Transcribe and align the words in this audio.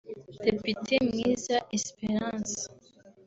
Depite 0.45 0.95
Mwiza 1.07 1.55
Esperence 1.77 2.59